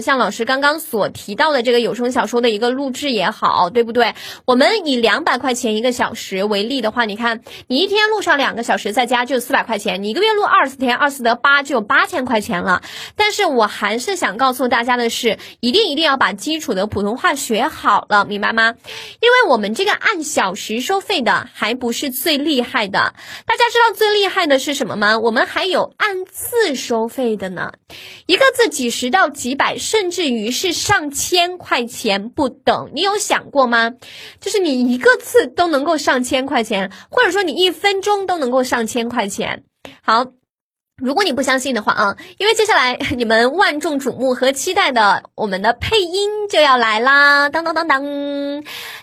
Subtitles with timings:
[0.00, 4.14] 像老师刚刚所提到的这个有声小说的一个录制也好，对不对？
[4.46, 12.82] 我们以两百块钱一个小时为例的话，你看你一天录上两个小时，在家就四百块钱，你一个月录二十天，二四得八，就有八千块钱了。
[13.16, 18.74] 但是我还是想告诉大家的是，一定一定要把基础的普通话学好了，明白吗？
[19.20, 23.14] 因为我们这个按小时收费的还不是最厉害的，
[23.46, 25.18] 大家知道最厉害的是什么吗？
[25.18, 27.72] 我们还有按字收费的呢，
[28.26, 29.72] 一个字几十到几百。
[29.82, 33.90] 甚至于是上千块钱不等，你有想过吗？
[34.40, 39.64] 就是你一个字都能够上千块钱，或者说你一分钟都能够上千块钱。
[40.02, 40.28] 好。
[40.98, 47.48] 如果你不相信的话啊，因为接下来 你们万众瞩目和期待的我们的配音就要来啦！
[47.48, 48.04] 当当当当，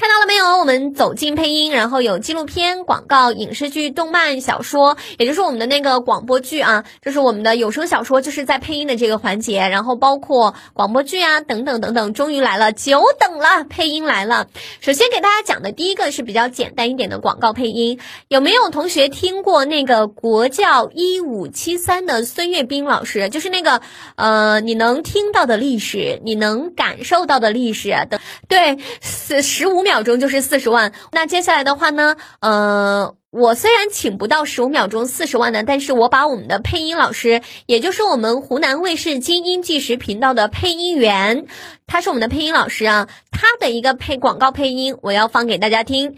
[0.00, 0.58] 看到了没有？
[0.58, 14.46] 我们走进配音，然后有纪录片、广告、影视剧、动漫、小说，也就是我们的那个广播剧啊，就是我们的有声小说，就是在配音的这个环节，然后包括广播剧啊等等等等，终于来了，久等了，配音来了。
[14.80, 21.80] 首先给大家讲的第一个是比较简单一点的广告配音，有没有同学听过那个国教一五七？
[21.80, 23.80] 三的孙岳斌老师，就是那个，
[24.16, 30.92] 呃，你能听到的历史，你能感受到的历史的，对，四十五秒秒钟就是四十万。
[31.10, 41.44] 那接下来的话呢，呃，我虽然请不到十五秒钟四十万的，但是我把我们的配音老师，也就是我们湖南卫视精英纪实频道的配音员，
[41.88, 46.14] 他是我们的配音老师啊，他的一个配广告配音，我要放给大家听。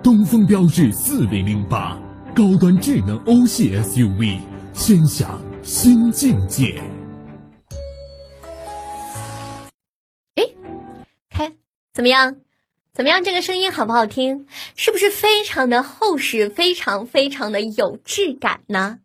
[0.00, 1.98] 东风标致四零零八。
[2.34, 4.38] 高端智能欧系 SUV，
[4.72, 6.82] 先享新境界。
[11.92, 12.36] 怎么样？
[12.92, 13.24] 怎么样？
[13.24, 14.46] 这个声音好不好听？
[14.76, 18.98] 是不是非常的厚实，非常非常的有质感呢？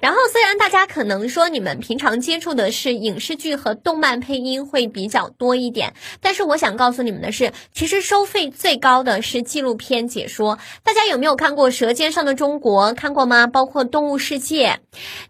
[0.00, 10.58] 然后，虽然大家可能说你们平常接触的是影视剧和动漫配音会比较多一点，但是我想告诉你们的是，其实收费最高的是纪录片解说。
[10.82, 12.92] 大家有没有看过《舌尖上的中国》？
[12.94, 13.46] 看过吗？
[13.46, 14.80] 包括《动物世界》，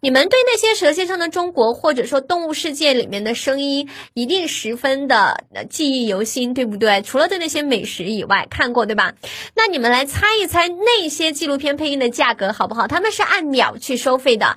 [0.00, 7.02] 你们对那些《舌尖上的中国》或者说《动物世界》里面的声音一定十分的记忆犹新，对不对？
[7.02, 9.12] 除了对那些美食以外，看过对吧？
[9.54, 12.86] 那你们来猜一猜那些纪录片配音的价格好不好？
[12.86, 14.30] 他们是按秒去收费。
[14.30, 14.56] 的，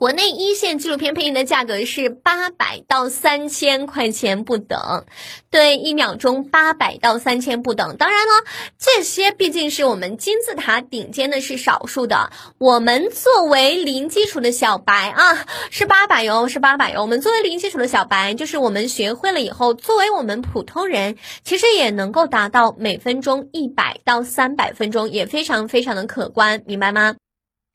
[0.00, 5.04] 国内一线纪录片配音的价格是八百到三千块钱不等，
[5.50, 7.98] 对，一秒钟八百到三千不等。
[7.98, 8.46] 当然了，
[8.78, 12.32] 这些毕竟是我们金字塔顶尖的，是少数的。
[12.56, 17.02] 我们作为零基础的小白啊，是八百哟，是八百哟。
[17.02, 27.16] 我们作为零基础的小白，就是我们学会了以后，作为我们普通人，其实也能够达到每分钟一百到三百分钟，也非常非常的可观，明白吗？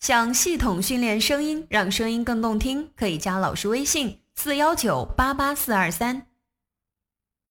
[0.05, 6.27] 想系统训练声音，让声音更动听，可以加老师微信：四幺九八八四二三。